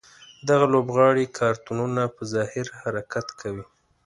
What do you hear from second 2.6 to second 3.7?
حرکت کوي.